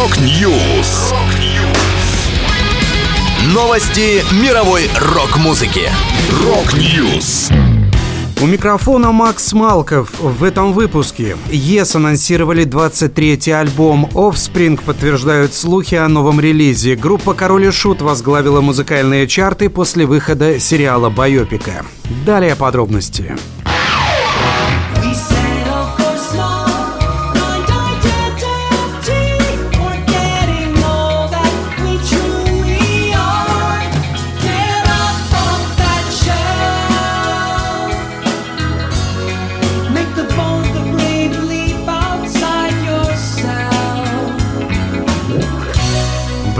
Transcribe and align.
Rock 0.00 0.50
News. 0.50 1.12
Новости 3.52 4.24
мировой 4.42 4.88
рок-музыки. 4.98 5.90
Rock 6.42 6.90
News. 6.90 7.50
У 8.40 8.46
микрофона 8.46 9.12
Макс 9.12 9.52
Малков. 9.52 10.18
В 10.18 10.42
этом 10.42 10.72
выпуске 10.72 11.36
Yes 11.50 11.94
анонсировали 11.96 12.64
23-й 12.64 13.52
альбом 13.52 14.08
Offspring 14.14 14.82
подтверждают 14.82 15.52
слухи 15.52 15.96
о 15.96 16.08
новом 16.08 16.40
релизе. 16.40 16.96
Группа 16.96 17.34
Король 17.34 17.66
и 17.66 17.70
Шут 17.70 18.00
возглавила 18.00 18.62
музыкальные 18.62 19.26
чарты 19.26 19.68
после 19.68 20.06
выхода 20.06 20.58
сериала 20.58 21.10
«Байопика». 21.10 21.84
Далее 22.24 22.56
подробности. 22.56 23.36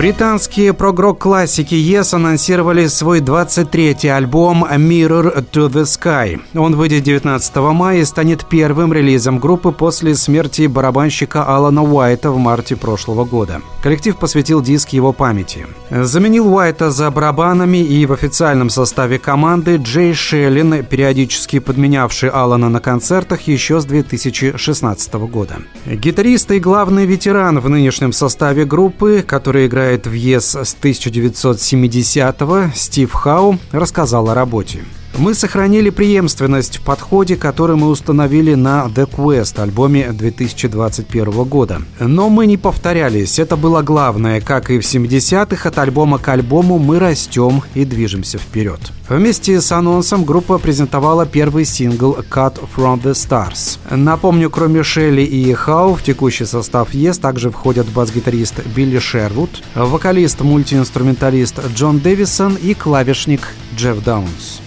Британские 0.00 0.72
прогрок-классики 0.72 1.74
Yes 1.74 2.14
анонсировали 2.14 2.86
свой 2.86 3.20
23-й 3.20 4.10
альбом 4.10 4.64
Mirror 4.64 5.44
to 5.52 5.68
the 5.68 5.82
Sky. 5.82 6.40
Он 6.54 6.74
выйдет 6.74 7.02
19 7.02 7.56
мая 7.56 7.98
и 7.98 8.04
станет 8.06 8.46
первым 8.46 8.94
релизом 8.94 9.38
группы 9.38 9.72
после 9.72 10.14
смерти 10.14 10.68
барабанщика 10.68 11.44
Алана 11.44 11.82
Уайта 11.82 12.30
в 12.30 12.38
марте 12.38 12.76
прошлого 12.76 13.26
года. 13.26 13.60
Коллектив 13.82 14.16
посвятил 14.16 14.62
диск 14.62 14.88
его 14.88 15.12
памяти. 15.12 15.66
Заменил 15.90 16.48
Уайта 16.50 16.90
за 16.90 17.10
барабанами 17.10 17.84
и 17.84 18.06
в 18.06 18.14
официальном 18.14 18.70
составе 18.70 19.18
команды 19.18 19.76
Джей 19.76 20.14
Шеллин, 20.14 20.82
периодически 20.82 21.58
подменявший 21.58 22.30
Алана 22.30 22.70
на 22.70 22.80
концертах 22.80 23.42
еще 23.42 23.82
с 23.82 23.84
2016 23.84 25.12
года. 25.12 25.56
Гитарист 25.84 26.50
и 26.52 26.58
главный 26.58 27.04
ветеран 27.04 27.60
в 27.60 27.68
нынешнем 27.68 28.14
составе 28.14 28.64
группы, 28.64 29.22
который 29.26 29.66
играет 29.66 29.89
играет 29.90 30.06
в 30.06 30.12
ЕС 30.12 30.54
с 30.54 30.76
1970-го, 30.80 32.70
Стив 32.74 33.12
Хау 33.12 33.58
рассказал 33.72 34.28
о 34.28 34.34
работе. 34.34 34.84
Мы 35.20 35.34
сохранили 35.34 35.90
преемственность 35.90 36.78
в 36.78 36.80
подходе, 36.80 37.36
который 37.36 37.76
мы 37.76 37.88
установили 37.88 38.54
на 38.54 38.86
The 38.86 39.06
Quest, 39.06 39.60
альбоме 39.60 40.12
2021 40.12 41.44
года. 41.44 41.82
Но 42.00 42.30
мы 42.30 42.46
не 42.46 42.56
повторялись, 42.56 43.38
это 43.38 43.56
было 43.56 43.82
главное. 43.82 44.40
Как 44.40 44.70
и 44.70 44.78
в 44.78 44.82
70-х, 44.82 45.68
от 45.68 45.76
альбома 45.76 46.16
к 46.16 46.26
альбому 46.28 46.78
мы 46.78 46.98
растем 46.98 47.62
и 47.74 47.84
движемся 47.84 48.38
вперед. 48.38 48.80
Вместе 49.10 49.60
с 49.60 49.70
анонсом 49.72 50.24
группа 50.24 50.56
презентовала 50.56 51.26
первый 51.26 51.66
сингл 51.66 52.16
«Cut 52.30 52.58
from 52.74 53.02
the 53.02 53.12
Stars». 53.12 53.78
Напомню, 53.94 54.48
кроме 54.48 54.82
Шелли 54.82 55.20
и 55.20 55.52
Хау, 55.52 55.96
в 55.96 56.02
текущий 56.02 56.46
состав 56.46 56.94
ЕС 56.94 57.18
также 57.18 57.50
входят 57.50 57.86
бас-гитарист 57.88 58.64
Билли 58.74 58.98
Шервуд, 58.98 59.50
вокалист-мультиинструменталист 59.74 61.60
Джон 61.74 61.98
Дэвисон 61.98 62.54
и 62.54 62.72
клавишник 62.72 63.48
Джефф 63.76 64.02
Даунс. 64.02 64.62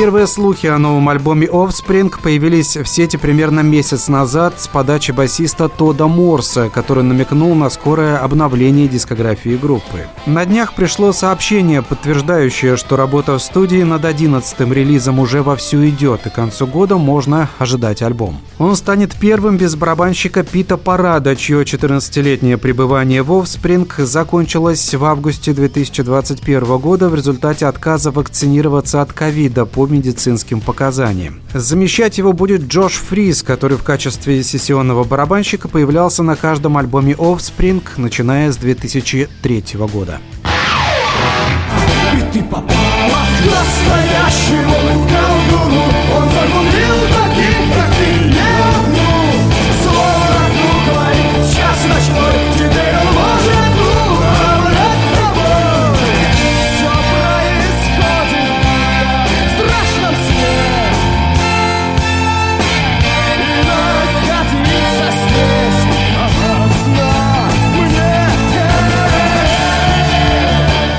Первые 0.00 0.26
слухи 0.26 0.66
о 0.66 0.78
новом 0.78 1.10
альбоме 1.10 1.46
Offspring 1.46 2.10
появились 2.22 2.74
в 2.74 2.86
сети 2.86 3.18
примерно 3.18 3.60
месяц 3.60 4.08
назад 4.08 4.54
с 4.58 4.66
подачи 4.66 5.10
басиста 5.10 5.68
Тода 5.68 6.06
Морса, 6.06 6.70
который 6.70 7.04
намекнул 7.04 7.54
на 7.54 7.68
скорое 7.68 8.16
обновление 8.16 8.88
дискографии 8.88 9.58
группы. 9.58 10.06
На 10.24 10.46
днях 10.46 10.72
пришло 10.72 11.12
сообщение, 11.12 11.82
подтверждающее, 11.82 12.78
что 12.78 12.96
работа 12.96 13.36
в 13.36 13.42
студии 13.42 13.82
над 13.82 14.06
11-м 14.06 14.72
релизом 14.72 15.18
уже 15.18 15.42
вовсю 15.42 15.86
идет, 15.86 16.26
и 16.26 16.30
к 16.30 16.34
концу 16.34 16.66
года 16.66 16.96
можно 16.96 17.50
ожидать 17.58 18.00
альбом. 18.00 18.40
Он 18.58 18.76
станет 18.76 19.14
первым 19.14 19.58
без 19.58 19.74
барабанщика 19.76 20.44
Пита 20.44 20.78
Парада, 20.78 21.36
чье 21.36 21.60
14-летнее 21.62 22.56
пребывание 22.56 23.22
в 23.22 23.32
Offspring 23.32 23.86
закончилось 24.02 24.94
в 24.94 25.04
августе 25.04 25.52
2021 25.52 26.78
года 26.78 27.10
в 27.10 27.14
результате 27.14 27.66
отказа 27.66 28.10
вакцинироваться 28.10 29.02
от 29.02 29.12
ковида 29.12 29.66
по 29.66 29.89
медицинским 29.90 30.60
показаниям. 30.60 31.40
Замещать 31.52 32.18
его 32.18 32.32
будет 32.32 32.62
Джош 32.62 32.94
Фриз, 32.94 33.42
который 33.42 33.76
в 33.76 33.82
качестве 33.82 34.42
сессионного 34.42 35.04
барабанщика 35.04 35.68
появлялся 35.68 36.22
на 36.22 36.36
каждом 36.36 36.76
альбоме 36.78 37.12
Offspring, 37.12 37.82
начиная 37.96 38.52
с 38.52 38.56
2003 38.56 39.64
года. 39.92 40.20
И 42.14 42.32
ты 42.32 42.42
попала 42.42 42.70
к 42.70 43.44
настоящему 43.44 44.99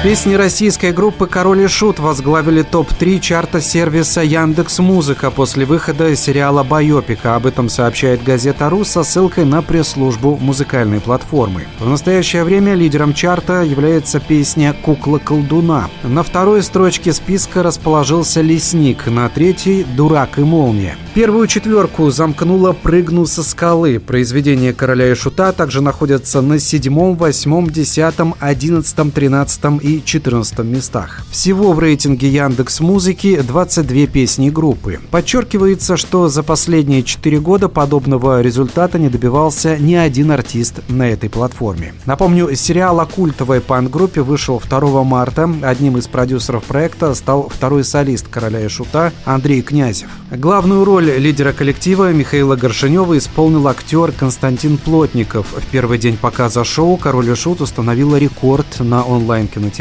Песни 0.04 0.34
российской 0.34 0.94
группы 0.94 1.28
«Король 1.28 1.62
и 1.62 1.68
Шут» 1.68 2.00
возглавили 2.00 2.64
топ-3 2.64 3.20
чарта 3.20 3.62
сервиса 3.62 4.22
Яндекс 4.22 4.80
Музыка 4.80 5.30
после 5.30 5.64
выхода 5.64 6.16
сериала 6.16 6.64
«Байопика». 6.64 7.36
Об 7.36 7.46
этом 7.46 7.70
сообщает 7.70 8.24
газета 8.24 8.72
«Ру» 8.72 8.84
со 8.84 9.04
ссылкой 9.04 9.46
на 9.46 9.62
пресс-службу 9.62 10.40
музыкальной 10.42 11.02
платформы. 11.02 11.68
В 11.80 11.88
настоящее 11.88 12.44
время 12.44 12.74
лидером 12.74 13.14
чарта 13.14 13.62
является 13.62 14.20
песня 14.20 14.74
«Кукла 14.74 15.20
колдуна». 15.20 15.88
На 16.02 16.24
второй 16.24 16.64
строчке 16.64 17.14
списка 17.14 17.62
расположился 17.62 18.42
«Лесник», 18.42 19.06
на 19.06 19.30
третьей 19.30 19.84
«Дурак 19.84 20.40
и 20.40 20.42
молния». 20.42 20.98
Первую 21.14 21.46
четверку 21.46 22.10
замкнула 22.10 22.72
«Прыгну 22.74 23.28
со 23.28 23.44
скалы». 23.44 24.00
Произведения 24.00 24.74
«Короля 24.74 25.12
и 25.12 25.14
Шута» 25.14 25.52
также 25.52 25.82
находятся 25.82 26.42
на 26.42 26.58
седьмом, 26.58 27.16
восьмом, 27.18 27.70
десятом, 27.70 28.34
одиннадцатом, 28.40 29.12
тринадцатом 29.12 29.78
и 29.78 29.91
14 30.00 30.60
местах. 30.60 31.26
Всего 31.32 31.74
в 31.74 31.80
рейтинге 31.80 32.30
Яндекс 32.30 32.80
Музыки 32.80 33.42
22 33.42 34.08
песни 34.08 34.50
группы. 34.50 35.00
Подчеркивается, 35.12 35.98
что 35.98 36.30
за 36.30 36.44
последние 36.44 37.04
4 37.04 37.40
года 37.40 37.68
подобного 37.68 38.42
результата 38.42 38.98
не 38.98 39.10
добивался 39.10 39.78
ни 39.78 39.96
один 39.96 40.32
артист 40.32 40.80
на 40.88 41.10
этой 41.10 41.30
платформе. 41.30 41.94
Напомню, 42.06 42.56
сериал 42.56 43.02
о 43.02 43.06
культовой 43.06 43.60
панк-группе 43.60 44.22
вышел 44.22 44.62
2 44.66 45.04
марта. 45.04 45.50
Одним 45.64 45.98
из 45.98 46.08
продюсеров 46.08 46.64
проекта 46.64 47.14
стал 47.14 47.50
второй 47.50 47.84
солист 47.84 48.28
«Короля 48.30 48.62
и 48.62 48.70
Шута» 48.70 49.12
Андрей 49.26 49.62
Князев. 49.62 50.10
Главную 50.32 50.86
роль 50.86 51.12
лидера 51.12 51.52
коллектива 51.52 52.14
Михаила 52.14 52.56
Горшинева 52.56 53.18
исполнил 53.18 53.68
актер 53.68 54.14
Константин 54.14 54.78
Плотников. 54.78 55.48
В 55.52 55.66
первый 55.72 55.98
день 55.98 56.16
показа 56.16 56.64
шоу 56.64 56.96
«Король 56.96 57.30
и 57.30 57.36
Шут» 57.36 57.60
установила 57.60 58.16
рекорд 58.16 58.80
на 58.80 59.04
онлайн-кинотеатре 59.04 59.81